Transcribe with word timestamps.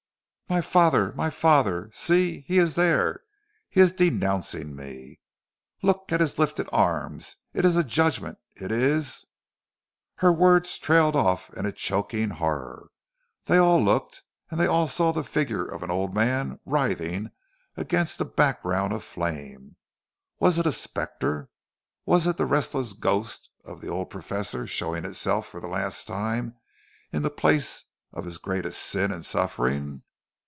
"My 0.51 0.59
father! 0.59 1.13
my 1.13 1.29
father! 1.29 1.89
See! 1.93 2.41
see! 2.41 2.45
he 2.45 2.57
is 2.57 2.75
there! 2.75 3.23
He 3.69 3.79
is 3.79 3.93
denouncing 3.93 4.75
me! 4.75 5.21
Look 5.81 6.11
at 6.11 6.19
his 6.19 6.37
lifted 6.37 6.67
arms! 6.73 7.37
It 7.53 7.63
is 7.63 7.77
a 7.77 7.85
judgment, 7.85 8.37
it 8.57 8.69
is" 8.69 9.25
Her 10.17 10.33
words 10.33 10.77
trailed 10.77 11.15
off 11.15 11.49
in 11.53 11.71
choking 11.71 12.31
horror. 12.31 12.91
They 13.45 13.55
all 13.59 13.81
looked, 13.81 14.23
and 14.49 14.59
they 14.59 14.65
all 14.67 14.89
saw 14.89 15.13
the 15.13 15.23
figure 15.23 15.63
of 15.65 15.83
an 15.83 15.89
old 15.89 16.13
man 16.13 16.59
writhing 16.65 17.31
against 17.77 18.19
a 18.19 18.25
background 18.25 18.91
of 18.91 19.05
flame. 19.05 19.77
Was 20.41 20.59
it 20.59 20.67
a 20.67 20.73
spectre? 20.73 21.49
Was 22.05 22.27
it 22.27 22.35
the 22.35 22.45
restless 22.45 22.91
ghost 22.91 23.49
of 23.63 23.79
the 23.79 23.87
old 23.87 24.09
professor 24.09 24.67
showing 24.67 25.05
itself 25.05 25.47
for 25.47 25.61
the 25.61 25.69
last 25.69 26.09
time 26.09 26.57
in 27.13 27.21
the 27.23 27.29
place 27.31 27.85
of 28.11 28.25
his 28.25 28.37
greatest 28.37 28.81
sin 28.81 29.13
and 29.13 29.23
suffering? 29.25 30.03